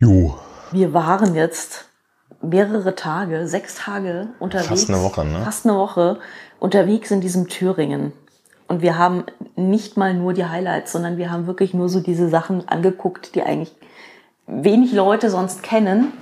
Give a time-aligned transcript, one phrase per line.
[0.00, 0.38] Jo.
[0.72, 1.86] Wir waren jetzt
[2.42, 4.68] mehrere Tage, sechs Tage unterwegs.
[4.68, 5.42] Fast eine Woche, ne?
[5.44, 6.18] Fast eine Woche
[6.60, 8.12] unterwegs in diesem Thüringen.
[8.74, 9.22] Und wir haben
[9.54, 13.44] nicht mal nur die Highlights, sondern wir haben wirklich nur so diese Sachen angeguckt, die
[13.44, 13.72] eigentlich
[14.48, 16.12] wenig Leute sonst kennen,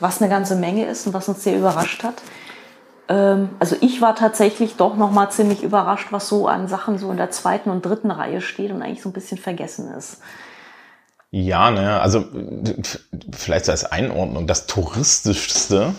[0.00, 2.14] was eine ganze Menge ist und was uns sehr überrascht hat.
[3.10, 7.10] Ähm, also ich war tatsächlich doch noch mal ziemlich überrascht, was so an Sachen so
[7.10, 10.22] in der zweiten und dritten Reihe steht und eigentlich so ein bisschen vergessen ist.
[11.30, 12.24] Ja, ne, also
[13.36, 15.94] vielleicht so als Einordnung, das touristischste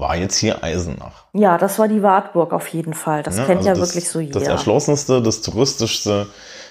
[0.00, 1.26] war jetzt hier Eisenach.
[1.32, 3.22] Ja, das war die Wartburg auf jeden Fall.
[3.22, 3.44] Das Ne?
[3.44, 4.52] kennt Also ja das, wirklich so Das jeder.
[4.52, 6.26] erschlossenste, das touristischste,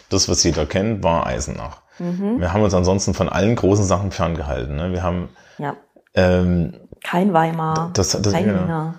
[0.09, 1.81] das, was jeder kennt, war Eisenach.
[1.99, 2.39] Mhm.
[2.39, 4.75] Wir haben uns ansonsten von allen großen Sachen ferngehalten.
[4.75, 4.91] Ne?
[4.91, 5.75] Wir haben Ja,
[6.15, 8.53] ähm, kein Weimar, Das- das- kein ja.
[8.63, 8.95] Wiener.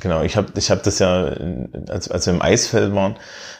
[0.00, 3.16] Genau, ich habe ich hab das ja, äh, als, als wir im Eisfeld waren,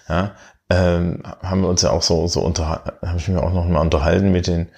[0.09, 0.33] ja,
[0.71, 2.69] ähm, haben wir uns ja auch so, so unter,
[3.05, 4.69] habe ich mich auch noch mal unterhalten mit den,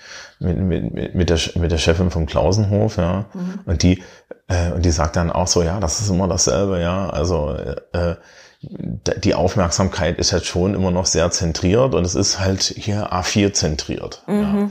[0.41, 3.27] mit, mit, mit, der, mit der Chefin vom Klausenhof, ja,
[3.67, 4.03] und die,
[4.48, 7.55] äh, und die sagt dann auch so, ja, das ist immer dasselbe, ja, also,
[7.92, 8.17] äh,
[8.62, 13.53] die Aufmerksamkeit ist halt schon immer noch sehr zentriert und es ist halt hier A4
[13.53, 14.25] zentriert.
[14.27, 14.70] Ja.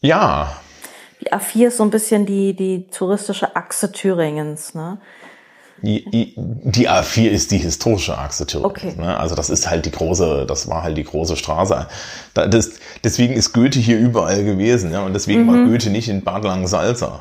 [0.00, 0.56] ja,
[1.22, 4.98] Die A4 ist so ein bisschen die, die touristische Achse Thüringens, ne?
[5.82, 8.66] Die, die- die A4 ist die historische Achse Thürings.
[8.70, 8.92] Okay.
[8.98, 9.18] Ne?
[9.18, 11.86] Also das ist halt die große, das war halt die große Straße.
[12.34, 15.02] Da, das, deswegen ist Goethe hier überall gewesen, ja.
[15.04, 17.20] Und deswegen war Goethe nicht in Bad Langensalza.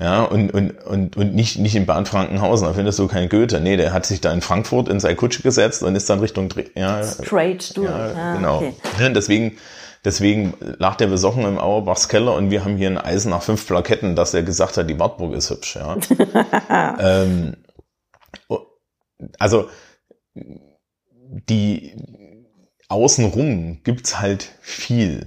[0.00, 2.66] Ja, und, und, und, und nicht, nicht in Bad Frankenhausen.
[2.68, 3.60] Da findest du kein Goethe.
[3.60, 6.48] Nee, der hat sich da in Frankfurt in seine Kutsche gesetzt und ist dann Richtung
[6.74, 7.88] ja, Straight durch.
[7.88, 8.56] ja, Ah, genau.
[8.58, 8.74] okay.
[9.00, 9.56] Ne, Deswegen,
[10.04, 13.66] deswegen lag der besoffen im Auerbachs Keller und wir haben hier ein Eisen nach fünf
[13.66, 15.76] Plaketten, dass er gesagt hat, die Wartburg ist hübsch.
[15.76, 15.96] Ja.
[17.00, 17.54] ähm,
[19.38, 19.68] also
[21.48, 21.94] die
[22.88, 25.26] außenrum gibt's halt viel.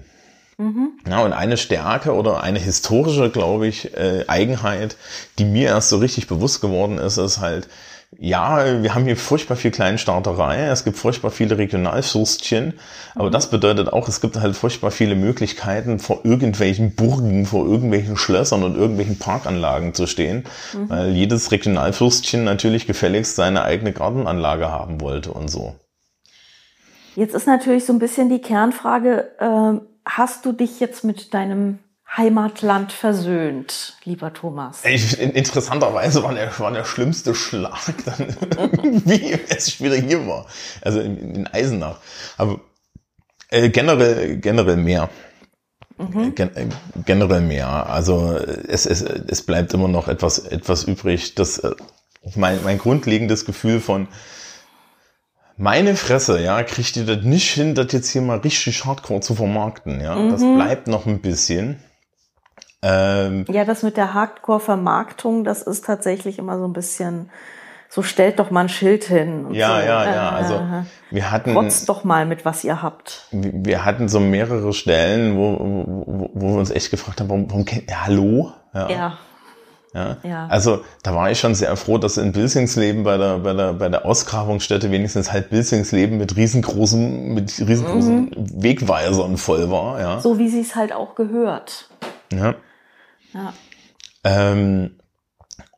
[1.09, 4.95] Ja, und eine Stärke oder eine historische, glaube ich, äh, Eigenheit,
[5.39, 7.67] die mir erst so richtig bewusst geworden ist, ist halt,
[8.17, 12.73] ja, wir haben hier furchtbar viel Kleinstarterei, es gibt furchtbar viele Regionalfürstchen,
[13.15, 18.17] aber das bedeutet auch, es gibt halt furchtbar viele Möglichkeiten, vor irgendwelchen Burgen, vor irgendwelchen
[18.17, 24.99] Schlössern und irgendwelchen Parkanlagen zu stehen, weil jedes Regionalfürstchen natürlich gefälligst seine eigene Gartenanlage haben
[24.99, 25.75] wollte und so.
[27.15, 31.79] Jetzt ist natürlich so ein bisschen die Kernfrage, ähm, hast du dich jetzt mit deinem
[32.15, 34.83] Heimatland versöhnt, lieber Thomas?
[34.83, 40.27] Ich, in- interessanterweise war der, war der schlimmste Schlag dann irgendwie, als ich wieder hier
[40.27, 40.45] war.
[40.81, 41.99] Also in, in Eisenach.
[42.37, 42.59] Aber
[43.49, 45.09] äh, generell, generell mehr.
[45.99, 46.67] Äh, Gen, äh,
[47.05, 47.67] generell mehr.
[47.89, 48.35] Also
[48.67, 51.35] es, es, es bleibt immer noch etwas, etwas übrig.
[51.35, 51.71] Das, äh,
[52.35, 54.07] mein, mein grundlegendes Gefühl von
[55.57, 59.35] meine Fresse, ja, kriegt ihr das nicht hin, das jetzt hier mal richtig hardcore zu
[59.35, 60.29] vermarkten, ja.
[60.29, 61.79] Das bleibt noch ein bisschen.
[62.83, 67.29] Ähm, Ja, das mit der Hardcore-Vermarktung, das ist tatsächlich immer so ein bisschen,
[67.89, 69.47] so stellt doch mal ein Schild hin.
[69.53, 69.85] Ja, so.
[69.87, 70.29] ja, ja.
[70.29, 70.61] Äh, Also
[71.11, 73.27] wir hatten, Trotz doch mal mit, was ihr habt.
[73.31, 77.65] wir hatten so mehrere Stellen, wo, wo, wo wir uns echt gefragt haben, warum, warum
[77.65, 78.51] kennt, ja, hallo?
[78.73, 79.17] Ja, Ja.
[79.93, 80.17] ja.
[80.23, 80.47] ja.
[80.49, 83.89] Also da war ich schon sehr froh, dass in Bilsingsleben bei der, bei der, bei
[83.89, 90.19] der Ausgrabungsstätte wenigstens halt Bilsingsleben mit riesengroßen, mit riesengroßen Wegweisern voll war, ja.
[90.19, 91.89] So wie sie es halt auch gehört.
[92.33, 92.55] ja.
[94.23, 94.99] Ähm,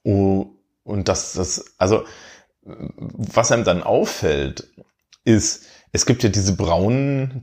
[0.04, 0.48] oh,
[0.84, 2.04] und das, das, also,
[2.62, 4.70] was einem dann auffällt,
[5.26, 7.42] ist, es gibt ja diese braunen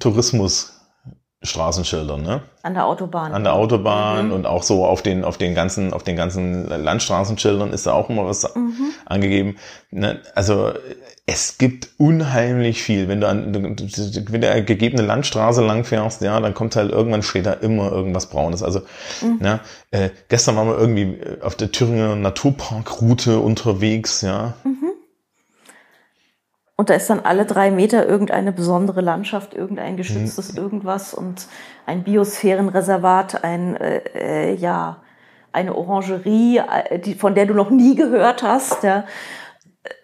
[1.40, 2.42] Tourismusstraßenschilder, ne?
[2.62, 3.32] An der Autobahn.
[3.32, 7.72] An der Autobahn und auch so auf den, auf den ganzen, auf den ganzen Landstraßenschildern
[7.72, 8.46] ist da auch immer was
[9.06, 9.56] angegeben.
[9.90, 10.20] Ne?
[10.34, 10.72] Also,
[11.24, 13.08] es gibt unheimlich viel.
[13.08, 17.46] Wenn du an, wenn du eine gegebene Landstraße langfährst, ja, dann kommt halt irgendwann steht
[17.46, 18.62] da immer irgendwas Braunes.
[18.62, 18.82] Also,
[19.40, 19.60] ne,
[19.92, 24.54] äh, gestern waren wir irgendwie auf der Thüringer Naturparkroute unterwegs, ja.
[26.80, 31.46] Und da ist dann alle drei Meter irgendeine besondere Landschaft, irgendein geschütztes irgendwas und
[31.84, 35.02] ein Biosphärenreservat, ein, äh, äh, ja,
[35.52, 38.82] eine Orangerie, äh, die, von der du noch nie gehört hast.
[38.82, 39.04] Ja.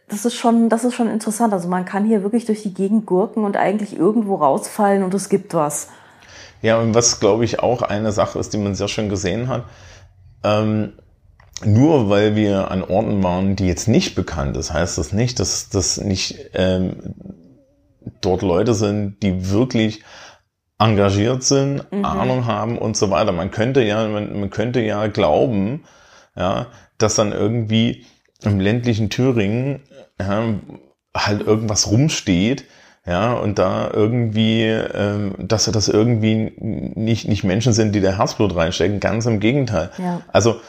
[0.09, 1.55] Das ist schon, das ist schon interessant.
[1.55, 5.31] Also man kann hier wirklich durch die Gegend gurken und eigentlich irgendwo rausfallen und es
[5.31, 5.89] gibt was.
[6.61, 9.65] Ja, und was glaube ich auch eine Sache ist, die man sehr schön gesehen hat,
[10.45, 10.93] ähm,
[11.65, 15.69] nur weil wir an Orten waren, die jetzt nicht bekannt ist, heißt das nicht, dass
[15.71, 17.15] das nicht ähm,
[18.21, 20.03] dort Leute sind, die wirklich
[20.79, 22.05] engagiert sind, mhm.
[22.05, 23.33] Ahnung haben und so weiter.
[23.33, 25.85] Man könnte ja, man, man könnte ja glauben,
[26.37, 26.67] ja,
[26.99, 28.05] dass dann irgendwie
[28.43, 29.81] im ländlichen Thüringen
[30.21, 30.45] ja,
[31.17, 32.65] halt irgendwas rumsteht,
[33.07, 38.57] ja, und da irgendwie, ähm, dass das irgendwie nicht, nicht Menschen sind, die der Herzblut
[38.57, 39.91] reinstecken, ganz im Gegenteil.
[39.97, 40.23] Ja.
[40.33, 40.61] Also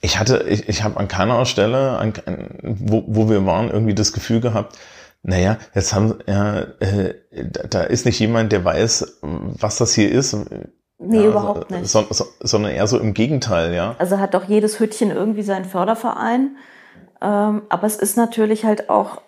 [0.00, 2.12] ich hatte, ich, ich habe an keiner Stelle, an,
[2.62, 4.78] wo, wo wir waren, irgendwie das Gefühl gehabt,
[5.22, 7.14] naja, jetzt haben, ja, äh,
[7.68, 10.36] da ist nicht jemand, der weiß, was das hier ist.
[10.98, 11.88] Nee, ja, überhaupt nicht.
[11.88, 13.96] So, so, sondern eher so im Gegenteil, ja.
[13.98, 16.56] Also hat doch jedes Hütchen irgendwie seinen Förderverein.
[17.20, 19.22] Ähm, aber es ist natürlich halt auch,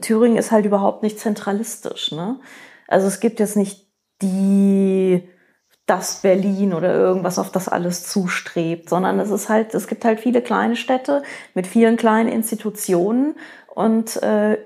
[0.00, 2.40] Thüringen ist halt überhaupt nicht zentralistisch, ne?
[2.88, 3.86] Also es gibt jetzt nicht
[4.22, 5.28] die,
[5.86, 10.20] das Berlin oder irgendwas, auf das alles zustrebt, sondern es ist halt, es gibt halt
[10.20, 11.22] viele kleine Städte
[11.54, 13.36] mit vielen kleinen Institutionen
[13.74, 14.58] und äh,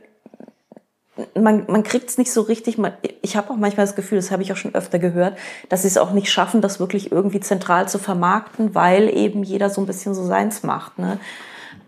[1.34, 2.78] man, man kriegt es nicht so richtig.
[2.78, 5.36] Man, ich habe auch manchmal das Gefühl, das habe ich auch schon öfter gehört,
[5.68, 9.68] dass sie es auch nicht schaffen, das wirklich irgendwie zentral zu vermarkten, weil eben jeder
[9.68, 10.98] so ein bisschen so seins macht.
[10.98, 11.18] Ne?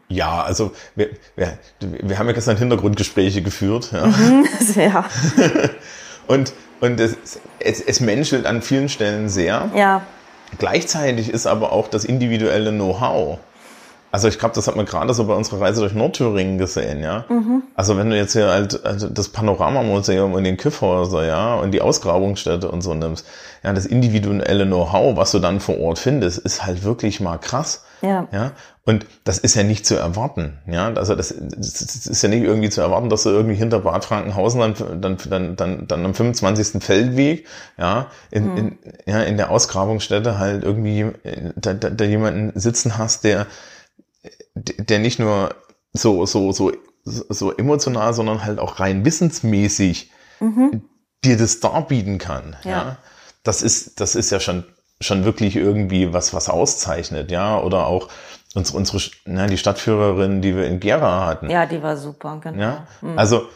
[0.09, 3.93] Ja, also wir, wir, wir haben ja gestern Hintergrundgespräche geführt.
[3.93, 4.07] Ja.
[4.07, 4.47] Mhm,
[4.77, 5.05] ja.
[6.27, 6.53] und
[6.83, 7.17] und es,
[7.61, 9.71] es, es menschelt an vielen Stellen sehr.
[9.75, 10.03] Ja.
[10.59, 13.39] Gleichzeitig ist aber auch das individuelle Know-how
[14.13, 17.25] also ich glaube, das hat man gerade so bei unserer Reise durch Nordthüringen gesehen, ja.
[17.31, 17.63] Mhm.
[17.75, 21.81] Also wenn du jetzt hier halt also das Panoramamuseum und den Kyffhäuser, ja, und die
[21.81, 23.27] Ausgrabungsstätte und so nimmst,
[23.65, 27.85] ja, das individuelle Know-how, was du dann vor Ort findest, ist halt wirklich mal krass.
[28.03, 28.29] Ja.
[28.33, 28.53] ja.
[28.85, 30.93] Und das ist ja nicht zu erwarten, ja.
[30.93, 34.61] Also das, das ist ja nicht irgendwie zu erwarten, dass du irgendwie hinter Bad Frankenhausen
[34.61, 36.85] dann, dann, dann, dann, dann am 25.
[36.85, 37.47] Feldweg,
[37.79, 38.57] ja, in, mhm.
[38.59, 43.47] in, ja, in der Ausgrabungsstätte halt irgendwie äh, da, da, da jemanden sitzen hast, der
[44.79, 45.55] der nicht nur
[45.93, 46.73] so, so, so,
[47.05, 50.11] so emotional, sondern halt auch rein wissensmäßig
[50.41, 50.83] mhm.
[51.25, 52.57] dir das darbieten kann.
[52.65, 52.71] Ja.
[52.71, 52.97] ja.
[53.45, 54.65] Das ist, das ist ja schon,
[55.01, 57.61] schon wirklich irgendwie was, was auszeichnet, ja.
[57.61, 58.09] Oder auch
[58.55, 61.51] unsere, unsere, na, die Stadtführerin, die wir in Gera hatten.
[61.51, 62.61] Ja, die war super, genau.
[62.61, 62.87] Ja.
[63.01, 63.19] Mhm.
[63.19, 63.49] Also,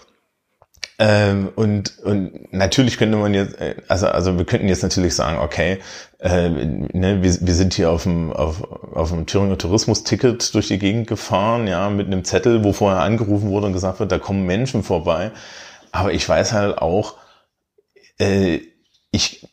[0.99, 5.39] ähm, und, und natürlich könnte man jetzt, äh, also, also wir könnten jetzt natürlich sagen,
[5.39, 5.79] okay,
[6.19, 8.63] äh, ne, wir, wir sind hier auf dem, auf,
[8.95, 13.51] auf dem Thüringer Tourismus-Ticket durch die Gegend gefahren, ja, mit einem Zettel, wo vorher angerufen
[13.51, 15.33] wurde und gesagt wird, da kommen Menschen vorbei.
[15.93, 17.17] Aber ich weiß halt auch,
[18.19, 18.61] äh,
[19.11, 19.47] ich,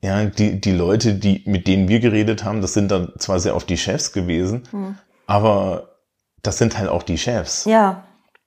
[0.00, 3.54] ja, die, die Leute, die, mit denen wir geredet haben, das sind dann zwar sehr
[3.54, 4.96] oft die Chefs gewesen, hm.
[5.26, 5.98] aber
[6.42, 7.66] das sind halt auch die Chefs.
[7.66, 8.04] Ja.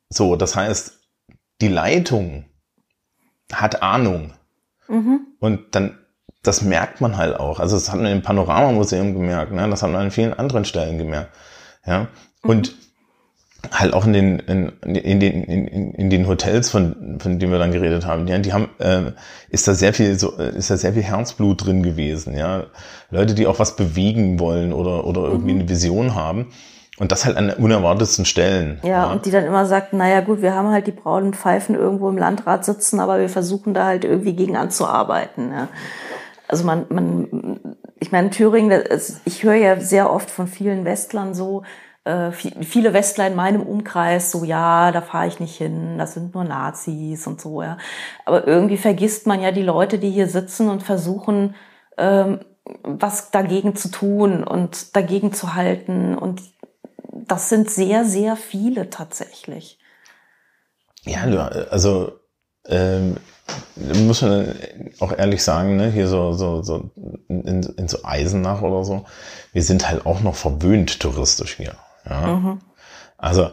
[0.09, 1.02] So, das heißt,
[1.63, 2.44] die Leitung
[3.51, 4.33] hat Ahnung.
[4.89, 5.21] Mhm.
[5.39, 5.98] Und dann,
[6.44, 7.62] das merkt man halt auch.
[7.62, 9.69] Also das hat man im Panoramamuseum gemerkt, ne?
[9.69, 11.31] das hat man an vielen anderen Stellen gemerkt.
[11.86, 12.10] Ja.
[12.44, 12.50] Mhm.
[12.50, 12.75] Und
[13.71, 17.60] halt auch in den, in, in den, in, in den Hotels, von, von denen wir
[17.60, 19.13] dann geredet haben, ja, die haben, äh,
[19.50, 22.66] ist da sehr viel, so, ist da sehr viel Herzblut drin gewesen, ja.
[23.09, 25.62] Leute, die auch was bewegen wollen oder, oder irgendwie mhm.
[25.62, 26.48] eine Vision haben.
[27.00, 28.80] Und das halt an unerwartetsten Stellen.
[28.84, 31.74] Ja, ja, und die dann immer sagt, naja gut, wir haben halt die braunen Pfeifen
[31.74, 35.51] irgendwo im Landrat sitzen, aber wir versuchen da halt irgendwie gegen anzuarbeiten.
[35.51, 35.69] Ja.
[36.48, 37.60] Also man, man,
[38.00, 41.63] ich meine, Thüringen, ist, ich höre ja sehr oft von vielen Westlern so,
[42.06, 46.36] äh, viele Westler in meinem Umkreis so, ja, da fahre ich nicht hin, das sind
[46.36, 47.78] nur Nazis und so, ja.
[48.25, 51.56] Aber irgendwie vergisst man ja die Leute, die hier sitzen und versuchen,
[51.97, 52.42] ähm,
[52.83, 56.42] was dagegen zu tun und dagegen zu halten und
[57.27, 59.79] das sind sehr, sehr viele tatsächlich.
[61.05, 61.23] Ja,
[61.69, 62.19] also
[62.65, 63.17] ähm,
[63.75, 64.55] muss man
[64.99, 66.91] auch ehrlich sagen, ne, hier so, so, so
[67.27, 69.05] in, in so Eisenach oder so,
[69.51, 71.75] wir sind halt auch noch verwöhnt touristisch hier.
[72.09, 72.27] Ja.
[72.27, 72.61] Mhm.
[73.17, 73.51] Also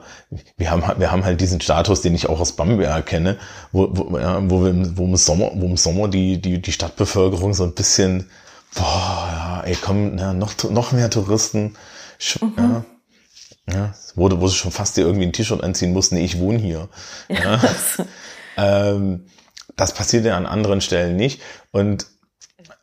[0.57, 3.37] wir haben, wir haben halt diesen Status, den ich auch aus Bamberg kenne,
[3.73, 7.55] wo, wo, ja, wo, wir, wo, im Sommer, wo im Sommer die, die, die Stadtbevölkerung
[7.55, 8.31] so ein bisschen,
[8.75, 11.77] boah, ja, ey, komm, ja, noch, noch mehr Touristen.
[12.41, 12.53] Mhm.
[12.57, 12.85] Ja,
[13.73, 16.59] ja, wurde, wo sie schon fast dir irgendwie ein T-Shirt anziehen mussten, nee, ich wohne
[16.59, 16.89] hier.
[17.29, 17.61] Ja.
[18.57, 19.27] ähm,
[19.77, 21.41] das passiert ja an anderen Stellen nicht.
[21.71, 22.07] Und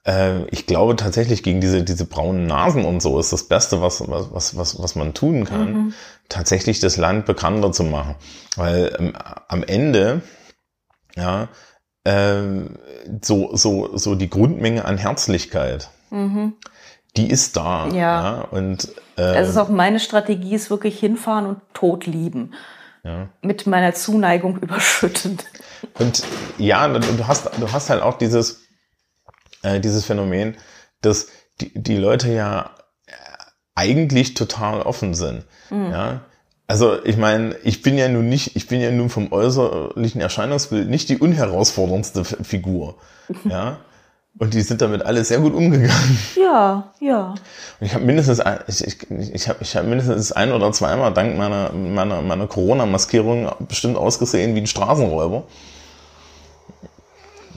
[0.06, 4.02] äh, ich glaube tatsächlich gegen diese, diese braunen Nasen und so ist das Beste, was,
[4.08, 5.94] was, was, was man tun kann, mhm.
[6.30, 8.16] tatsächlich das Land bekannter zu machen.
[8.56, 9.14] Weil ähm,
[9.48, 10.22] am Ende,
[11.16, 11.50] ja,
[12.06, 12.42] äh,
[13.22, 16.54] so, so, so die Grundmenge an Herzlichkeit, mhm.
[17.18, 17.88] Die ist da.
[17.88, 17.94] Ja.
[17.94, 22.54] ja und ähm, also ist auch meine Strategie ist wirklich hinfahren und tot lieben.
[23.04, 23.30] Ja.
[23.42, 25.38] Mit meiner Zuneigung überschütten.
[26.00, 26.24] Und
[26.58, 28.64] ja, du hast, du hast halt auch dieses,
[29.64, 30.56] äh, dieses Phänomen,
[31.02, 31.28] dass
[31.62, 32.72] die, die Leute ja
[33.78, 35.46] eigentlich total offen sind.
[35.70, 35.92] Mhm.
[35.92, 36.22] Ja.
[36.66, 40.90] also ich meine, ich bin ja nun nicht, ich bin ja nun vom äußerlichen Erscheinungsbild
[40.90, 42.98] nicht die unherausforderndste Figur.
[43.44, 43.80] Ja.
[44.40, 46.20] Und die sind damit alle sehr gut umgegangen.
[46.36, 47.30] Ja, ja.
[47.80, 51.14] Und ich habe mindestens, ein, ich, ich, ich habe ich hab mindestens ein oder zweimal
[51.14, 55.44] dank meiner, meiner, meiner Corona-Maskierung bestimmt ausgesehen wie ein Straßenräuber.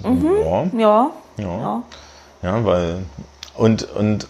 [0.04, 0.30] Mhm.
[0.42, 0.70] Ja.
[0.78, 1.10] Ja.
[1.38, 1.82] Ja.
[2.42, 3.02] Ja, weil,
[3.54, 4.26] und, und,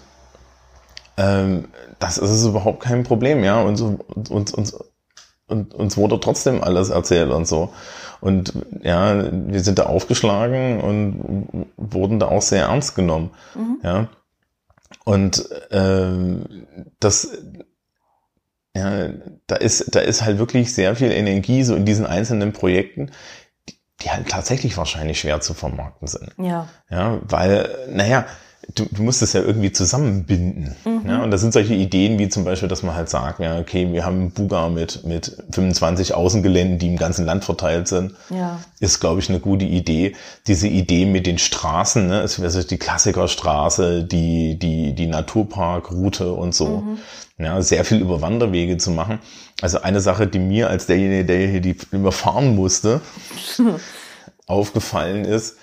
[1.16, 1.68] ähm,
[2.00, 3.60] das ist überhaupt kein Problem, ja.
[3.60, 4.74] Und, und, und, und,
[5.50, 7.72] und uns wurde trotzdem alles erzählt und so.
[8.20, 8.52] Und
[8.82, 13.30] ja, wir sind da aufgeschlagen und wurden da auch sehr ernst genommen.
[13.54, 13.78] Mhm.
[13.82, 14.08] Ja.
[15.04, 16.66] Und ähm,
[17.00, 17.28] das,
[18.76, 19.08] ja,
[19.46, 23.10] da ist, da ist halt wirklich sehr viel Energie so in diesen einzelnen Projekten,
[23.68, 26.32] die, die halt tatsächlich wahrscheinlich schwer zu vermarkten sind.
[26.38, 26.68] Ja.
[26.90, 28.26] Ja, weil, naja,
[28.74, 30.74] du, du musst es ja irgendwie zusammenbinden.
[30.84, 31.08] Mhm.
[31.08, 33.92] Ja, und das sind solche Ideen wie zum Beispiel, dass man halt sagt, ja, okay,
[33.92, 38.14] wir haben Buga mit, mit 25 Außengeländen, die im ganzen Land verteilt sind.
[38.28, 38.60] Ja.
[38.78, 40.14] Ist, glaube ich, eine gute Idee.
[40.46, 46.54] Diese Idee mit den Straßen, ne, ist also die Klassikerstraße, die, die, die Naturparkroute und
[46.54, 46.82] so.
[46.82, 46.98] Mhm.
[47.38, 49.18] Ja, sehr viel über Wanderwege zu machen.
[49.62, 53.00] Also eine Sache, die mir als derjenige, der hier die überfahren musste,
[54.46, 55.56] aufgefallen ist,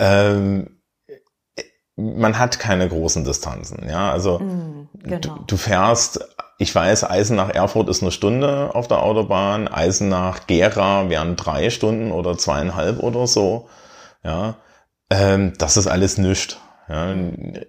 [0.00, 0.77] ähm,
[1.98, 3.88] man hat keine großen Distanzen.
[3.88, 5.18] Ja, also mm, genau.
[5.18, 6.20] du, du, fährst,
[6.58, 12.12] ich weiß, Eisenach Erfurt ist eine Stunde auf der Autobahn, Eisenach Gera wären drei Stunden
[12.12, 13.68] oder zweieinhalb oder so.
[14.22, 14.56] Ja,
[15.10, 16.58] ähm, das ist alles nischt.
[16.88, 17.12] Ja,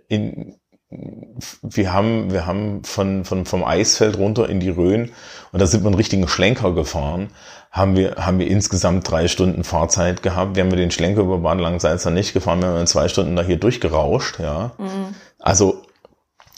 [0.08, 0.56] in,
[0.90, 5.12] wir haben, wir haben von, von, vom Eisfeld runter in die Rhön
[5.52, 7.30] und da sind wir einen richtigen Schlenker gefahren
[7.72, 10.56] haben wir, haben wir insgesamt drei Stunden Fahrzeit gehabt.
[10.56, 13.44] Wir haben den Schlenker über Bad Langensalza nicht gefahren, wir haben in zwei Stunden da
[13.44, 14.72] hier durchgerauscht, ja.
[14.78, 15.16] Mhm.
[15.40, 15.84] Also,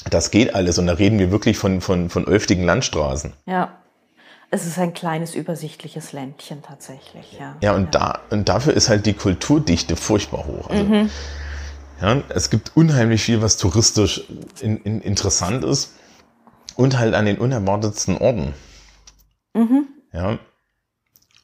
[0.10, 3.34] das geht alles und da reden wir wirklich von, von, von öftigen Landstraßen.
[3.46, 3.78] Ja.
[4.54, 7.56] Es ist ein kleines, übersichtliches Ländchen tatsächlich, ja.
[7.62, 8.00] Ja, und, ja.
[8.00, 10.70] Da, und dafür ist halt die Kulturdichte furchtbar hoch.
[10.70, 11.10] Also, mhm.
[12.02, 14.24] Ja, es gibt unheimlich viel, was touristisch
[14.60, 15.94] in, in, interessant ist
[16.76, 18.54] und halt an den unerwartetsten Orten.
[19.54, 19.88] Mhm.
[20.14, 20.40] Ja,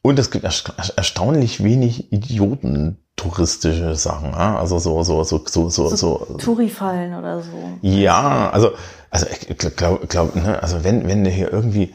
[0.07, 4.57] und es gibt erstaunlich wenig Idioten touristische Sachen, ja?
[4.57, 7.77] also so so so so so so, Tourifallen oder so.
[7.81, 8.71] Ja, also
[9.09, 11.93] also ich glaube glaub, ne, also wenn wenn du hier irgendwie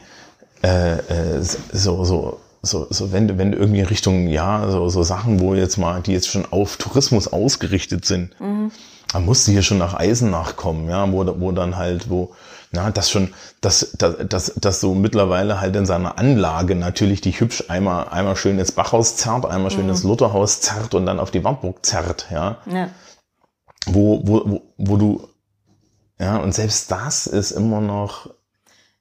[0.63, 5.03] äh, äh, so so so so wenn du wenn du irgendwie Richtung ja so so
[5.03, 8.71] Sachen, wo jetzt mal die jetzt schon auf Tourismus ausgerichtet sind, mhm.
[9.11, 12.33] dann musst du hier schon nach Eisenach kommen, ja, wo wo dann halt wo
[12.73, 17.31] na, das schon, dass das, das, das so mittlerweile halt in seiner Anlage natürlich die
[17.31, 19.89] hübsch einmal, einmal schön ins Bachhaus zerrt, einmal schön mhm.
[19.89, 22.57] ins Lutherhaus zerrt und dann auf die Wartburg zerrt, ja.
[22.65, 22.89] ja.
[23.85, 25.27] Wo, wo, wo, wo du,
[26.19, 28.31] ja, und selbst das ist immer noch,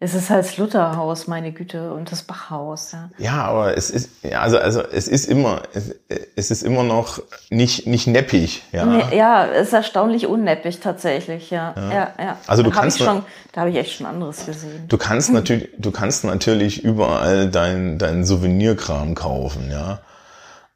[0.02, 2.90] es ist halt das Lutherhaus, meine Güte, und das Bachhaus.
[2.90, 5.94] Ja, ja aber es ist, ja, also, also es ist immer, es,
[6.34, 8.64] es ist immer noch nicht, nicht neppig.
[8.72, 11.72] Ja, nee, ja es ist erstaunlich unneppig tatsächlich, ja.
[11.76, 11.92] ja.
[11.92, 12.36] ja, ja.
[12.48, 12.98] Also du da kannst.
[12.98, 14.88] Schon, da habe ich echt schon anderes gesehen.
[14.88, 20.00] Du kannst natürlich, du kannst natürlich überall dein, dein Souvenirkram kaufen, ja.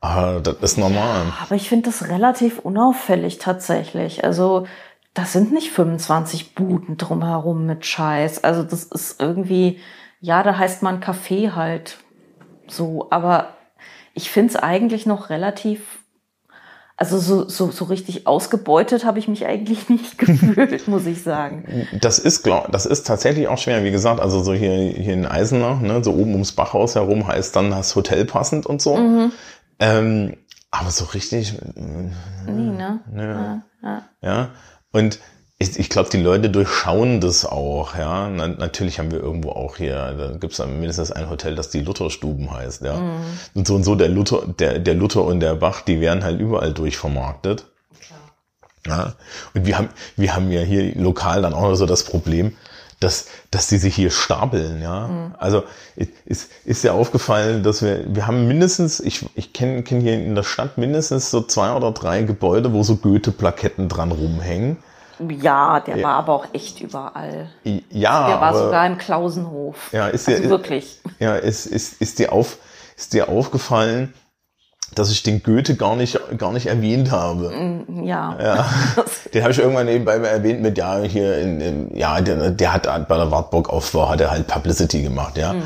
[0.01, 1.25] Aber das ist normal.
[1.27, 4.23] Ja, aber ich finde das relativ unauffällig tatsächlich.
[4.23, 4.69] Also
[5.17, 8.45] das sind nicht 25 Buden drumherum mit Scheiß.
[8.45, 9.81] Also das ist irgendwie,
[10.21, 11.97] ja, da heißt man Kaffee halt
[12.69, 13.55] so, aber
[14.13, 16.01] ich finde es eigentlich noch relativ,
[16.99, 21.89] also so, so, so richtig ausgebeutet habe ich mich eigentlich nicht gefühlt, muss ich sagen.
[21.99, 23.85] Das ist, glaub, das ist tatsächlich auch schwer.
[23.85, 27.57] Wie gesagt, also so hier, hier in Eisenach, ne, so oben ums Bachhaus herum heißt
[27.57, 28.99] dann das Hotel passend und so.
[28.99, 29.33] Mhm.
[29.79, 30.37] Ähm,
[30.71, 31.55] aber so richtig.
[31.75, 33.01] Nee, ne?
[33.17, 33.63] Ja.
[33.83, 34.03] ja.
[34.21, 34.51] ja.
[34.97, 35.21] Und
[35.59, 38.31] ich, ich glaube, die Leute durchschauen das auch, ja.
[38.31, 41.81] Na, natürlich haben wir irgendwo auch hier, da gibt es mindestens ein Hotel, das die
[41.81, 42.97] Lutherstuben heißt, ja.
[42.97, 43.21] Mhm.
[43.53, 46.41] Und so und so der Luther, der, der Luther und der Bach, die werden halt
[46.41, 47.67] überall durchvermarktet.
[48.85, 48.99] Klar.
[48.99, 49.15] Ja.
[49.53, 52.57] Und wir haben, wir haben ja hier lokal dann auch noch so das Problem,
[53.01, 55.09] dass, dass die sich hier stapeln, ja.
[55.09, 55.35] Mhm.
[55.39, 55.65] Also
[56.25, 60.35] ist, ist ja aufgefallen, dass wir, wir haben mindestens, ich, ich kenne kenn hier in
[60.35, 64.79] der Stadt mindestens so zwei oder drei Gebäude, wo so Goethe-Plaketten dran rumhängen.
[65.19, 66.07] Ja, der ja.
[66.07, 67.49] war aber auch echt überall.
[67.65, 68.29] Ja.
[68.29, 69.93] Der war aber, sogar im Klausenhof.
[69.93, 71.01] Ja, ist dir, also wirklich.
[71.19, 72.59] Ja, ist, ist, ist dir auf,
[72.97, 74.13] ist dir aufgefallen,
[74.95, 77.51] dass ich den Goethe gar nicht, gar nicht erwähnt habe.
[77.51, 78.37] Mm, ja.
[78.41, 78.67] ja.
[79.35, 82.85] Den habe ich irgendwann nebenbei erwähnt mit, ja, hier in, in ja, der, der hat
[83.09, 85.53] bei der Wartburg Aufbau, hat er halt Publicity gemacht, ja.
[85.53, 85.63] Mhm.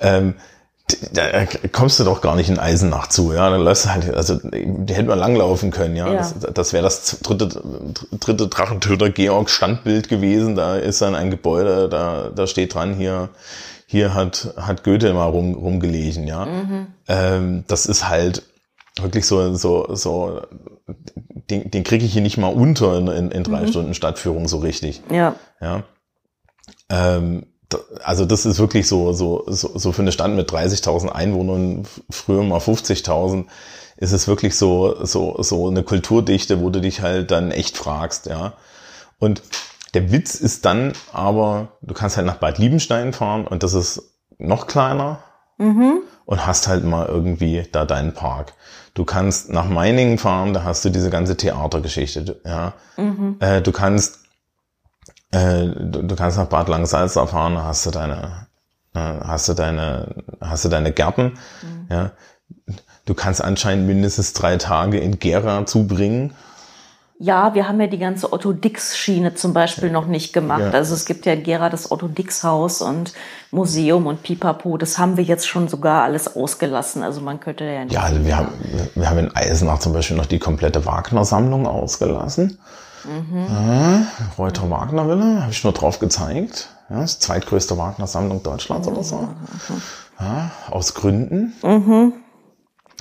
[0.00, 0.34] Ähm,
[1.12, 3.48] da kommst du doch gar nicht in Eisenach zu, ja.
[3.50, 6.12] Dann läufst du halt, also die hätten wir langlaufen können, ja.
[6.12, 6.18] ja.
[6.18, 7.48] Das, das wäre das dritte,
[8.12, 10.56] dritte Drachentöter Georg Standbild gewesen.
[10.56, 13.30] Da ist dann ein Gebäude, da, da steht dran hier,
[13.86, 16.46] hier hat, hat Goethe mal rum, rumgelegen, ja.
[16.46, 16.86] Mhm.
[17.08, 18.42] Ähm, das ist halt
[19.00, 20.42] wirklich so, so, so,
[21.50, 23.68] den, den kriege ich hier nicht mal unter in, in, in drei mhm.
[23.68, 25.02] Stunden Stadtführung so richtig.
[25.10, 25.36] Ja.
[25.60, 25.84] Ja.
[26.88, 27.46] Ähm,
[28.02, 32.42] also das ist wirklich so, so, so, so für eine Stadt mit 30.000 Einwohnern, früher
[32.42, 33.46] mal 50.000,
[33.96, 38.26] ist es wirklich so, so, so eine Kulturdichte, wo du dich halt dann echt fragst,
[38.26, 38.54] ja.
[39.18, 39.42] Und
[39.94, 44.02] der Witz ist dann aber, du kannst halt nach Bad Liebenstein fahren und das ist
[44.38, 45.22] noch kleiner
[45.60, 46.02] mhm.
[46.24, 48.54] und hast halt mal irgendwie da deinen Park.
[48.94, 52.72] Du kannst nach Meiningen fahren, da hast du diese ganze Theatergeschichte, ja.
[52.96, 53.36] Mhm.
[53.38, 54.20] Äh, du kannst,
[55.30, 58.48] äh, du, du, kannst nach Bad Langsalza fahren, da hast du deine,
[58.94, 61.86] äh, hast du deine, hast du deine Gärten, mhm.
[61.88, 62.10] ja.
[63.06, 66.34] Du kannst anscheinend mindestens drei Tage in Gera zubringen.
[67.22, 70.62] Ja, wir haben ja die ganze Otto Dix Schiene zum Beispiel noch nicht gemacht.
[70.62, 70.70] Ja.
[70.70, 73.12] Also es gibt ja in Gera das Otto Dix Haus und
[73.50, 74.78] Museum und Pipapo.
[74.78, 77.02] Das haben wir jetzt schon sogar alles ausgelassen.
[77.02, 77.92] Also man könnte ja nicht.
[77.92, 78.48] Ja, also wir haben,
[78.94, 82.58] wir haben in Eisenach zum Beispiel noch die komplette Wagner-Sammlung ausgelassen.
[83.04, 83.46] Mhm.
[83.50, 84.06] Ja,
[84.38, 86.70] Reuter Wagner Villa, habe ich nur drauf gezeigt.
[86.88, 88.94] Ja, das zweitgrößte Wagner-Sammlung Deutschlands mhm.
[88.94, 89.16] oder so.
[89.16, 89.82] Mhm.
[90.18, 91.52] Ja, aus Gründen.
[91.62, 92.14] Mhm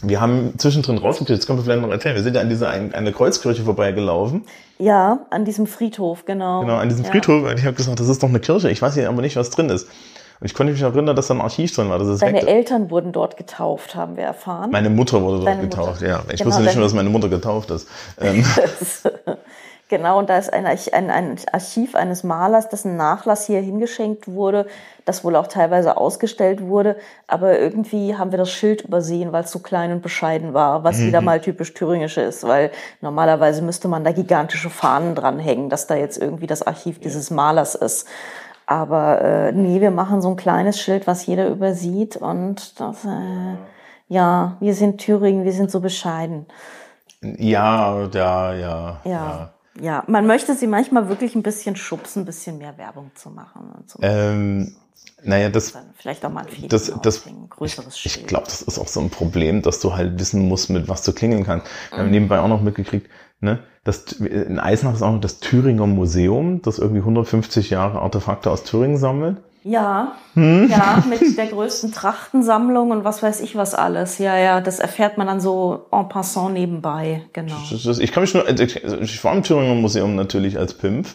[0.02, 2.16] wir haben zwischendrin rausgekriegt, das können wir vielleicht noch erzählen.
[2.16, 4.46] Wir sind ja an dieser ein, eine Kreuzkirche vorbeigelaufen.
[4.78, 6.62] Ja, an diesem Friedhof, genau.
[6.62, 7.12] Genau, an diesem ja.
[7.12, 7.44] Friedhof.
[7.44, 8.70] Und ich habe gesagt, das ist doch eine Kirche.
[8.70, 9.88] Ich weiß hier aber nicht, was drin ist.
[10.40, 12.00] Und ich konnte mich erinnern, dass da ein Archiv drin war.
[12.00, 12.48] Das ist Deine weg.
[12.48, 14.72] Eltern wurden dort getauft, haben wir erfahren.
[14.72, 16.08] Meine Mutter wurde dort Deine getauft, Mutter.
[16.08, 16.22] ja.
[16.32, 17.88] Ich genau, wusste nicht nur, dass meine Mutter getauft ist.
[19.90, 24.68] Genau, und da ist ein, ein, ein Archiv eines Malers, dessen Nachlass hier hingeschenkt wurde,
[25.04, 26.96] das wohl auch teilweise ausgestellt wurde.
[27.26, 31.00] Aber irgendwie haben wir das Schild übersehen, weil es so klein und bescheiden war, was
[31.00, 31.08] mhm.
[31.08, 32.70] wieder mal typisch thüringisch ist, weil
[33.02, 37.74] normalerweise müsste man da gigantische Fahnen dranhängen, dass da jetzt irgendwie das Archiv dieses Malers
[37.74, 38.08] ist.
[38.68, 42.16] Aber äh, nee, wir machen so ein kleines Schild, was jeder übersieht.
[42.16, 43.56] Und das, äh,
[44.08, 46.46] ja, wir sind Thüringen, wir sind so bescheiden.
[47.22, 48.54] Ja, ja, ja.
[48.54, 49.02] ja.
[49.04, 53.30] ja ja, man möchte sie manchmal wirklich ein bisschen schubsen, ein bisschen mehr Werbung zu
[53.30, 53.72] machen.
[53.78, 54.00] Und so.
[54.02, 54.76] ähm,
[55.24, 55.74] naja, das.
[55.96, 59.10] Vielleicht auch mal ein das, das, größeres Ich, ich glaube, das ist auch so ein
[59.10, 61.68] Problem, dass du halt wissen musst, mit was du klingeln kannst.
[61.90, 62.02] Wir mhm.
[62.02, 63.10] haben nebenbei auch noch mitgekriegt,
[63.42, 68.52] ne, das, in Eisenach ist auch noch das Thüringer Museum, das irgendwie 150 Jahre Artefakte
[68.52, 69.38] aus Thüringen sammelt.
[69.64, 70.70] Ja, hm?
[70.70, 74.18] ja, mit der größten Trachtensammlung und was weiß ich was alles.
[74.18, 77.58] Ja, ja, das erfährt man dann so en passant nebenbei, genau.
[77.70, 81.08] Ich kann mich nur, ich war im Thüringer Museum natürlich als Pimp.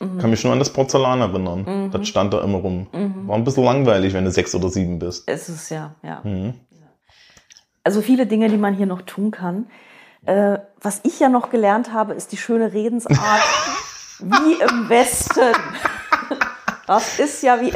[0.00, 0.18] Mhm.
[0.18, 1.64] Kann mich nur an das Porzellan erinnern.
[1.66, 1.90] Mhm.
[1.90, 2.86] Das stand da immer rum.
[2.92, 3.28] Mhm.
[3.28, 5.24] War ein bisschen langweilig, wenn du sechs oder sieben bist.
[5.26, 6.20] Es ist ja, ja.
[6.24, 6.54] Mhm.
[7.84, 9.66] Also viele Dinge, die man hier noch tun kann.
[10.26, 13.18] Äh, was ich ja noch gelernt habe, ist die schöne Redensart
[14.20, 15.54] wie im Westen.
[16.90, 17.72] Das ist ja wie,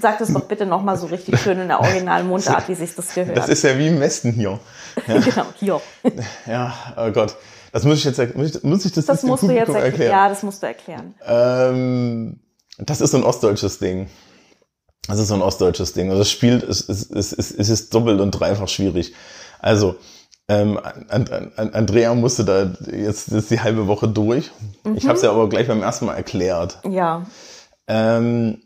[0.00, 3.12] sag das doch bitte nochmal so richtig schön in der originalen Mundart, wie sich das
[3.12, 3.36] gehört.
[3.36, 4.58] Das ist ja wie im Westen hier.
[5.06, 5.18] Ja.
[5.18, 5.80] genau, hier.
[6.46, 7.36] Ja, oh Gott.
[7.72, 10.10] Das muss ich jetzt, muss ich, muss ich das, das musst du jetzt erklären.
[10.10, 11.14] Ja, das musst du erklären.
[11.26, 12.40] Ähm,
[12.78, 14.08] das ist so ein ostdeutsches Ding.
[15.08, 16.08] Das ist so ein ostdeutsches Ding.
[16.08, 19.12] Also das spielt, es, es, es, es ist doppelt und dreifach schwierig.
[19.58, 19.96] Also,
[20.48, 20.80] ähm,
[21.56, 24.52] Andrea musste da jetzt, jetzt die halbe Woche durch.
[24.84, 24.96] Mhm.
[24.96, 26.78] Ich habe es ja aber gleich beim ersten Mal erklärt.
[26.88, 27.26] Ja.
[27.86, 28.62] Ähm,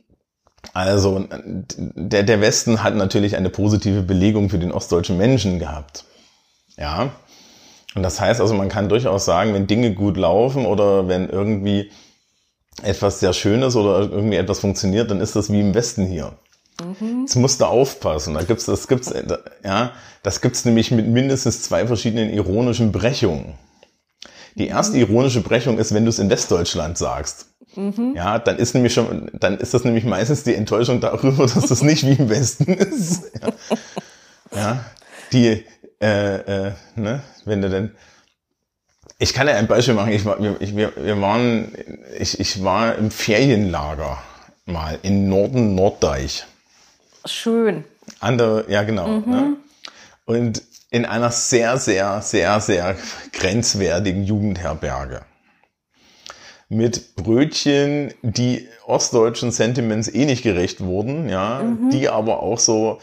[0.75, 6.05] also der, der Westen hat natürlich eine positive Belegung für den ostdeutschen Menschen gehabt.
[6.77, 7.11] Ja.
[7.95, 11.91] Und das heißt also, man kann durchaus sagen, wenn Dinge gut laufen oder wenn irgendwie
[12.83, 16.35] etwas sehr Schönes oder irgendwie etwas funktioniert, dann ist das wie im Westen hier.
[16.81, 17.23] Mhm.
[17.23, 18.35] Jetzt musst du aufpassen.
[18.35, 19.13] Da gibt's, das gibt's,
[19.65, 23.55] ja, das gibt's nämlich mit mindestens zwei verschiedenen ironischen Brechungen.
[24.55, 25.03] Die erste mhm.
[25.03, 27.47] ironische Brechung ist, wenn du es in Westdeutschland sagst.
[27.77, 28.15] Mhm.
[28.17, 31.83] Ja, dann ist nämlich schon, dann ist das nämlich meistens die Enttäuschung darüber, dass das
[31.83, 33.31] nicht wie im Westen ist.
[33.43, 33.53] Ja,
[34.57, 34.85] ja
[35.33, 35.65] die,
[36.01, 37.93] äh, äh, ne, wenn du denn,
[39.19, 40.13] ich kann ja ein Beispiel machen.
[40.13, 41.73] Ich war, wir, ich, wir, wir waren,
[42.19, 44.19] ich, ich war im Ferienlager
[44.65, 46.47] mal in Norden Norddeich.
[47.25, 47.85] Schön.
[48.21, 49.09] An der, ja genau.
[49.09, 49.31] Mhm.
[49.31, 49.57] Ne?
[50.25, 52.97] Und in einer sehr, sehr, sehr, sehr
[53.33, 55.23] grenzwertigen Jugendherberge
[56.69, 61.91] mit Brötchen, die ostdeutschen Sentiments eh nicht gerecht wurden, ja, mhm.
[61.91, 62.99] die aber auch so,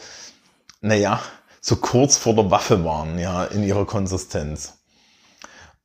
[0.80, 1.20] naja,
[1.60, 4.74] so kurz vor der Waffe waren, ja, in ihrer Konsistenz.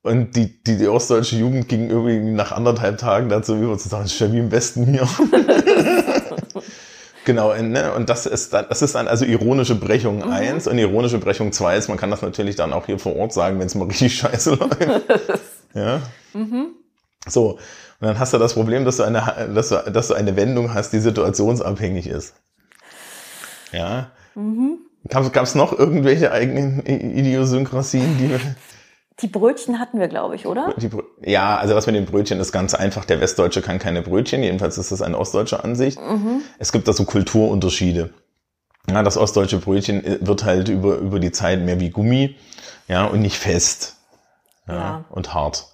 [0.04, 4.04] Und die, die, die ostdeutsche Jugend ging irgendwie nach anderthalb Tagen dazu über zu sagen,
[4.04, 5.08] das ist ja wie im Westen hier.
[7.26, 7.94] genau, ne?
[7.94, 10.32] und das ist dann, das ist dann also ironische Brechung mhm.
[10.32, 13.34] eins und ironische Brechung zwei ist, man kann das natürlich dann auch hier vor Ort
[13.34, 14.82] sagen, wenn es mal richtig scheiße läuft.
[15.76, 16.02] ja.
[16.34, 16.76] Mhm.
[17.28, 20.36] So, und dann hast du das Problem, dass du eine, dass du, dass du eine
[20.36, 22.34] Wendung hast, die situationsabhängig ist.
[23.72, 24.12] Ja.
[24.36, 24.80] Mhm.
[25.08, 28.40] Gab es noch irgendwelche eigenen Idiosynkrasien, die wir
[29.22, 30.74] die Brötchen hatten wir, glaube ich, oder?
[31.22, 33.06] ja, also was mit den Brötchen ist ganz einfach.
[33.06, 36.00] Der Westdeutsche kann keine Brötchen, jedenfalls ist das eine ostdeutsche Ansicht.
[36.00, 36.42] Mhm.
[36.58, 38.12] Es gibt da so Kulturunterschiede.
[38.90, 42.36] Ja, das ostdeutsche Brötchen äh, wird halt über, über die Zeit mehr wie Gummi,
[42.88, 43.98] ja, und nicht fest.
[44.68, 45.06] Ja, ja.
[45.10, 45.68] und hart.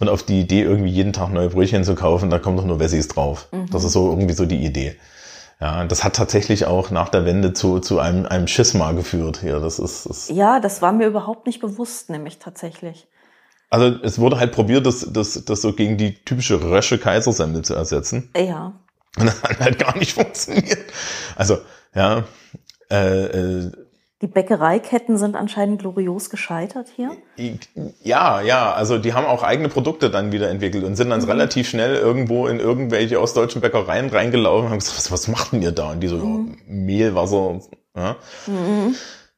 [0.00, 2.80] Und auf die Idee, irgendwie jeden Tag neue Brötchen zu kaufen, da kommen doch nur
[2.80, 3.48] Wessis drauf.
[3.52, 3.70] Mhm.
[3.70, 4.96] Das ist so irgendwie so die Idee.
[5.60, 9.60] Ja, das hat tatsächlich auch nach der Wende zu, zu einem, einem Schisma geführt hier.
[9.60, 13.06] Das ist, das ja, das war mir überhaupt nicht bewusst, nämlich tatsächlich.
[13.68, 17.74] Also es wurde halt probiert, das, das, das so gegen die typische Rösche Kaisersemmel zu
[17.74, 18.30] ersetzen.
[18.34, 18.72] Ja.
[19.18, 20.78] Und das hat halt gar nicht funktioniert.
[21.36, 21.58] Also,
[21.94, 22.24] ja,
[22.90, 23.72] äh, äh,
[24.22, 27.12] die Bäckereiketten sind anscheinend glorios gescheitert hier.
[28.02, 31.30] Ja, ja, also die haben auch eigene Produkte dann wieder entwickelt und sind dann mhm.
[31.30, 35.62] relativ schnell irgendwo in irgendwelche ostdeutschen Bäckereien reingelaufen und haben gesagt, was, was macht denn
[35.62, 35.92] ihr da?
[35.92, 36.48] Und die so, mhm.
[36.50, 37.60] ja, Mehl, Wasser.
[37.96, 38.16] Ja.
[38.46, 38.94] Mhm.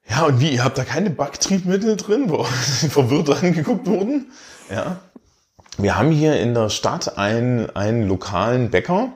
[0.08, 4.32] ja, und wie, ihr habt da keine Backtriebmittel drin, wo verwirrt angeguckt wurden?
[4.68, 4.98] Ja.
[5.78, 9.12] Wir haben hier in der Stadt einen, einen lokalen Bäcker,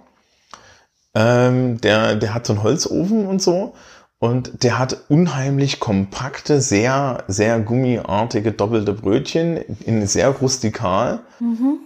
[1.14, 3.74] ähm, der, der hat so einen Holzofen und so.
[4.18, 11.20] Und der hat unheimlich kompakte, sehr, sehr gummiartige doppelte Brötchen in sehr rustikal.
[11.38, 11.80] Mhm.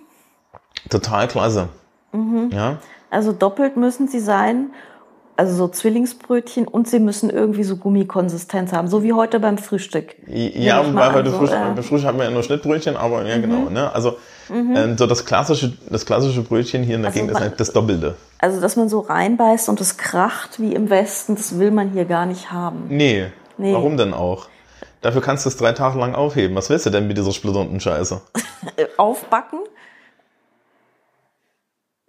[0.88, 1.68] Total klasse.
[2.12, 2.50] Mhm.
[2.52, 2.78] Ja.
[3.10, 4.70] Also doppelt müssen sie sein
[5.40, 10.14] also so Zwillingsbrötchen und sie müssen irgendwie so Gummikonsistenz haben, so wie heute beim Frühstück.
[10.26, 13.38] Ja, weil heute so, Frühstück, äh, beim Frühstück haben wir ja nur Schnittbrötchen, aber ja
[13.38, 13.40] mhm.
[13.40, 13.70] genau.
[13.70, 13.90] Ne?
[13.90, 14.18] Also
[14.50, 14.76] mhm.
[14.76, 17.58] ähm, so das klassische, das klassische Brötchen hier in der also Gegend man, ist halt
[17.58, 18.16] das Doppelte.
[18.38, 22.04] Also dass man so reinbeißt und es kracht wie im Westen, das will man hier
[22.04, 22.84] gar nicht haben.
[22.88, 23.28] Nee.
[23.56, 23.72] nee.
[23.72, 24.46] Warum denn auch?
[25.00, 26.54] Dafür kannst du es drei Tage lang aufheben.
[26.54, 28.20] Was willst du denn mit dieser splitternden Scheiße?
[28.98, 29.60] Aufbacken?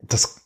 [0.02, 0.41] Das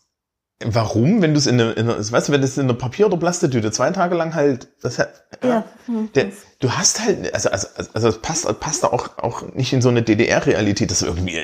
[0.63, 3.07] Warum, wenn du es in eine, in eine, weißt du, wenn es in eine Papier-
[3.07, 5.09] oder Plastetüte zwei Tage lang halt, das hat,
[5.43, 5.65] ja,
[6.15, 6.27] der,
[6.59, 9.89] du hast halt, also, also, also das passt, passt da auch, auch nicht in so
[9.89, 11.37] eine DDR-Realität, das irgendwie,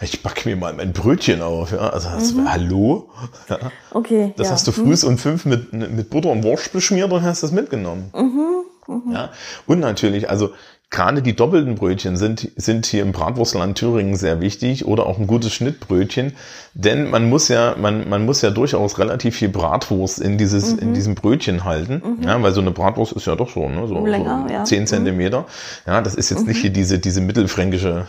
[0.00, 2.48] ich backe mir mal mein Brötchen auf, ja, also, das, mhm.
[2.48, 3.10] hallo?
[3.48, 3.58] Ja.
[3.90, 4.34] Okay.
[4.36, 4.52] Das ja.
[4.52, 5.08] hast du früh mhm.
[5.08, 8.12] um fünf mit, mit Butter und Wurst beschmiert und hast das mitgenommen.
[8.14, 8.58] Mhm.
[8.86, 9.12] Mhm.
[9.12, 9.32] Ja.
[9.66, 10.52] Und natürlich, also
[10.90, 15.26] Gerade die doppelten Brötchen sind, sind hier im Bratwurstland Thüringen sehr wichtig oder auch ein
[15.26, 16.32] gutes Schnittbrötchen,
[16.72, 20.78] denn man muss ja, man, man muss ja durchaus relativ viel Bratwurst in dieses, mhm.
[20.78, 22.22] in diesem Brötchen halten, mhm.
[22.26, 24.64] ja, weil so eine Bratwurst ist ja doch so, ne, so, Länger, so ja.
[24.64, 24.86] 10 mhm.
[24.86, 25.44] Zentimeter.
[25.86, 26.62] Ja, das ist jetzt nicht mhm.
[26.62, 28.06] hier diese, diese mittelfränkische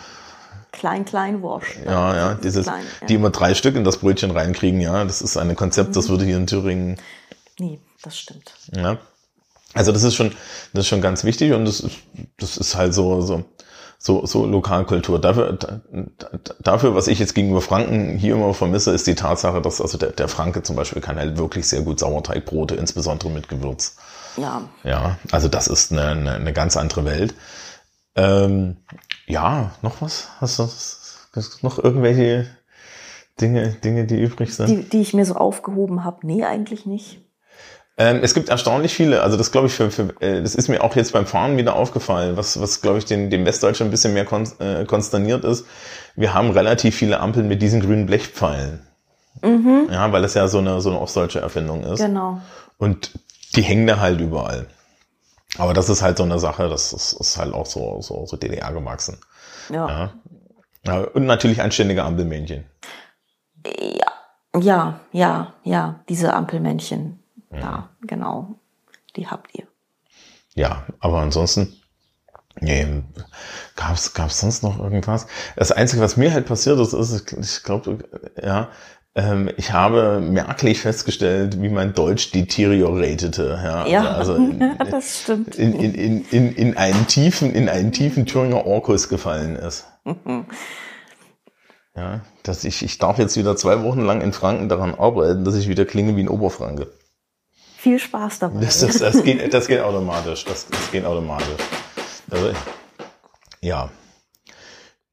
[0.72, 1.68] Klein, klein Wurst.
[1.84, 3.08] Ja, ja, dieses, klein, ja.
[3.08, 6.12] die immer drei Stück in das Brötchen reinkriegen, ja, das ist ein Konzept, das mhm.
[6.12, 6.98] würde hier in Thüringen.
[7.60, 8.54] Nee, das stimmt.
[8.74, 8.98] Ja.
[9.74, 10.32] Also das ist schon,
[10.74, 11.98] das ist schon ganz wichtig und das ist,
[12.38, 13.46] das ist halt so, so,
[14.00, 15.20] so, so Lokalkultur.
[15.20, 15.58] Dafür,
[16.60, 20.12] dafür, was ich jetzt gegenüber Franken hier immer vermisse, ist die Tatsache, dass also der,
[20.12, 23.98] der Franke zum Beispiel kann halt wirklich sehr gut Sauerteigbrote, insbesondere mit Gewürz.
[24.38, 24.62] Ja.
[24.84, 27.36] Ja, also das ist eine, eine, eine ganz andere Welt.
[28.16, 28.78] Ähm,
[29.28, 30.30] ja, noch was?
[30.40, 30.64] Hast du
[31.36, 32.48] hast noch irgendwelche
[33.40, 34.68] Dinge, Dinge, die übrig sind?
[34.68, 36.26] Die, die ich mir so aufgehoben habe?
[36.26, 37.22] Nee, eigentlich nicht.
[38.00, 40.82] Ähm, es gibt erstaunlich viele, also das glaube ich, für, für, äh, das ist mir
[40.86, 44.14] auch jetzt beim Fahren wieder aufgefallen, was, was glaube ich, den, dem Westdeutschen ein bisschen
[44.14, 45.66] mehr kon äh, konsterniert ist.
[46.16, 48.88] Wir haben relativ viele Ampeln mit diesen grünen Blechpfeilen.
[49.44, 49.90] Mhm.
[49.92, 52.00] Ja, weil das ja so eine, so eine ostdeutsche Erfindung ist.
[52.00, 52.42] Genau.
[52.78, 53.20] Und
[53.56, 54.68] die hängen da halt überall.
[55.58, 58.38] Aber das ist halt so eine Sache, das ist, ist halt auch so, so, so
[58.38, 59.18] DDR gewachsen.
[59.70, 60.14] Ja.
[60.86, 61.00] ja.
[61.02, 62.64] Und natürlich anständige Ampelmännchen.
[63.68, 67.20] Ja, ja, ja, ja, diese Ampelmännchen.
[67.52, 68.56] Ja, genau.
[69.16, 69.68] Die habt ihr.
[70.56, 71.74] Ja, aber ansonsten,
[72.60, 73.04] nee,
[73.76, 75.28] gab's, gab's sonst noch irgendwas?
[75.56, 78.00] Das Einzige, was mir halt passiert ist, ist, ich glaube,
[78.42, 78.70] ja,
[79.16, 83.60] ähm, ich habe merklich festgestellt, wie mein Deutsch deterioratete.
[83.64, 85.56] Ja, ja also in, das stimmt.
[85.56, 89.88] In, in, in, in, in einen tiefen, in einen tiefen Thüringer Orkus gefallen ist.
[91.96, 95.56] ja, dass ich, ich darf jetzt wieder zwei Wochen lang in Franken daran arbeiten, dass
[95.56, 96.92] ich wieder klinge wie ein Oberfranke.
[97.80, 98.60] Viel Spaß dabei.
[98.60, 100.44] Das, das, das, geht, das geht automatisch.
[100.44, 101.48] Das, das geht automatisch.
[102.30, 102.52] Also,
[103.62, 103.90] ja.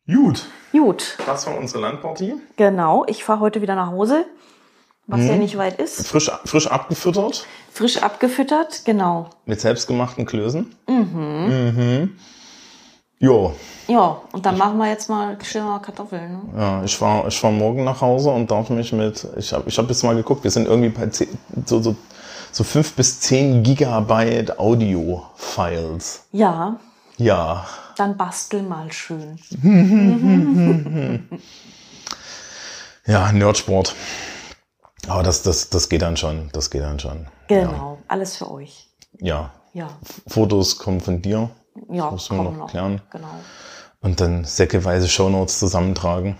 [0.08, 0.46] Gut.
[0.72, 1.16] Gut.
[1.26, 2.34] Das war unsere Landpartie.
[2.56, 3.04] Genau.
[3.06, 4.26] Ich fahre heute wieder nach Hause,
[5.06, 5.28] was hm.
[5.28, 6.08] ja nicht weit ist.
[6.08, 7.46] Frisch, frisch abgefüttert.
[7.70, 9.30] Frisch abgefüttert, genau.
[9.44, 10.74] Mit selbstgemachten Klößen.
[10.88, 11.76] Mhm.
[11.76, 12.18] Mhm.
[13.20, 13.54] Jo.
[13.86, 16.32] Ja, und dann machen wir jetzt mal schöner Kartoffeln.
[16.32, 16.40] Ne?
[16.58, 19.78] Ja, ich war, ich war morgen nach Hause und darf mich mit, ich habe ich
[19.78, 21.28] hab jetzt mal geguckt, wir sind irgendwie bei 10,
[21.64, 21.94] so, so
[22.56, 26.24] so fünf bis zehn Gigabyte Audio-Files.
[26.32, 26.80] Ja.
[27.18, 27.66] Ja.
[27.98, 29.38] Dann bastel mal schön.
[33.06, 33.94] ja, Nerdsport.
[35.06, 36.48] Aber das, das, das geht dann schon.
[36.54, 37.26] Das geht dann schon.
[37.48, 38.04] Genau, ja.
[38.08, 38.88] alles für euch.
[39.18, 39.90] ja, Ja,
[40.26, 41.50] Fotos kommen von dir.
[41.90, 43.02] ja, das müssen wir noch klären.
[43.10, 43.28] Genau.
[44.00, 46.38] Und dann säckeweise Shownotes zusammentragen.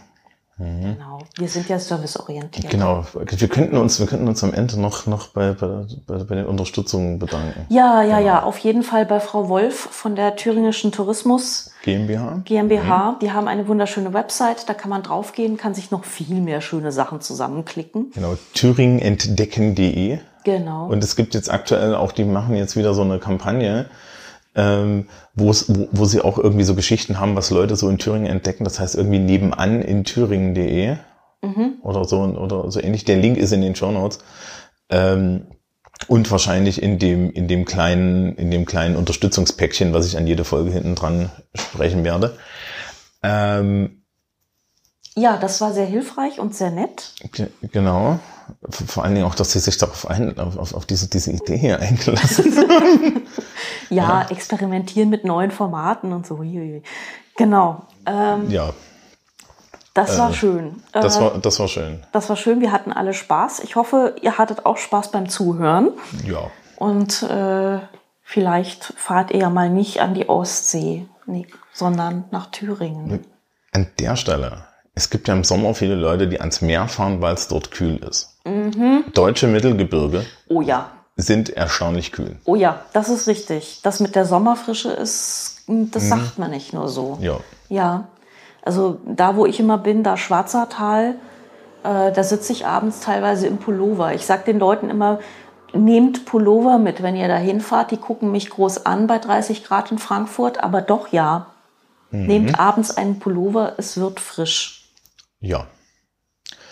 [0.58, 1.18] Genau.
[1.36, 2.70] Wir sind ja serviceorientiert.
[2.70, 3.04] Genau.
[3.14, 7.18] Wir könnten uns, wir könnten uns am Ende noch, noch bei, bei, bei, den Unterstützungen
[7.18, 7.66] bedanken.
[7.68, 12.40] Ja, ja, ja, auf jeden Fall bei Frau Wolf von der Thüringischen Tourismus GmbH.
[12.46, 13.18] GmbH.
[13.20, 16.90] Die haben eine wunderschöne Website, da kann man draufgehen, kann sich noch viel mehr schöne
[16.90, 18.12] Sachen zusammenklicken.
[18.14, 18.36] Genau.
[18.54, 20.20] thüringenentdecken.de.
[20.44, 20.86] Genau.
[20.86, 23.90] Und es gibt jetzt aktuell auch, die machen jetzt wieder so eine Kampagne,
[24.56, 25.52] ähm, wo,
[25.92, 28.64] wo, sie auch irgendwie so Geschichten haben, was Leute so in Thüringen entdecken.
[28.64, 30.96] Das heißt irgendwie nebenan in thüringen.de
[31.82, 33.04] oder so oder so ähnlich.
[33.04, 34.18] Der Link ist in den Show Notes.
[34.88, 35.46] Ähm,
[36.08, 40.44] und wahrscheinlich in dem, in dem kleinen, in dem kleinen Unterstützungspäckchen, was ich an jede
[40.44, 42.36] Folge hinten dran sprechen werde.
[43.22, 44.02] Ähm,
[45.14, 47.14] ja, das war sehr hilfreich und sehr nett.
[47.32, 48.18] Ge- Genau.
[48.70, 51.80] Vor allen Dingen auch, dass sie sich darauf ein, auf, auf diese, diese Idee hier
[51.80, 53.22] eingelassen haben.
[53.90, 56.42] Ja, experimentieren mit neuen Formaten und so.
[57.36, 57.82] Genau.
[58.06, 58.70] Ähm, Ja,
[59.94, 60.82] das war schön.
[60.92, 62.02] das Äh, war, das war schön.
[62.12, 62.60] das war schön.
[62.60, 63.60] Wir hatten alle Spaß.
[63.60, 65.90] Ich hoffe, ihr hattet auch Spaß beim Zuhören.
[66.26, 66.50] Ja.
[66.76, 67.78] Und äh,
[68.22, 73.24] vielleicht fahrt ihr ja mal nicht an die Ostsee, nee, sondern nach Thüringen.
[73.72, 77.34] An der Stelle, es gibt ja im Sommer viele Leute, die ans Meer fahren, weil
[77.34, 78.36] es dort kühl ist.
[78.44, 79.04] Mhm.
[79.14, 82.36] Deutsche Mittelgebirge Oh ja, sind erstaunlich kühl.
[82.44, 83.80] oh ja, das ist richtig.
[83.82, 87.18] Das mit der Sommerfrische ist, das sagt man nicht nur so.
[87.20, 87.40] Ja.
[87.68, 88.08] Ja,
[88.62, 91.14] also da, wo ich immer bin, da Schwarzertal,
[91.84, 94.12] äh, da sitze ich abends teilweise im Pullover.
[94.14, 95.18] Ich sag den Leuten immer,
[95.72, 97.90] nehmt Pullover mit, wenn ihr da hinfahrt.
[97.92, 101.46] Die gucken mich groß an bei 30 Grad in Frankfurt, aber doch ja.
[102.10, 104.90] Nehmt abends einen Pullover, es wird frisch.
[105.40, 105.66] Ja,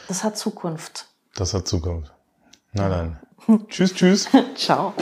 [0.09, 1.07] Das hat Zukunft.
[1.35, 2.13] das hat Zukunft.
[2.73, 3.19] Na dann.
[3.69, 4.29] tschüss, tschüss.
[4.55, 4.95] Ciao.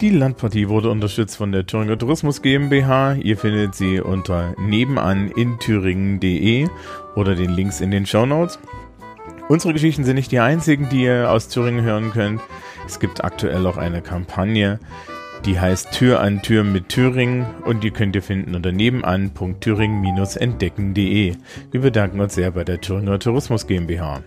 [0.00, 3.14] Die Landpartie wurde unterstützt von der Thüringer Tourismus GmbH.
[3.14, 6.66] Ihr findet sie unter nebenan in thüringen.de
[7.14, 8.58] oder den Links in den Shownotes.
[9.48, 12.40] Unsere Geschichten sind nicht die einzigen, die ihr aus Thüringen hören könnt.
[12.84, 14.80] Es gibt aktuell auch eine Kampagne,
[15.44, 21.36] die heißt Tür an Tür mit Thüringen und die könnt ihr finden unter nebenan.thüringen-entdecken.de.
[21.70, 24.24] Wir bedanken uns sehr bei der Thüringer Tourismus GmbH.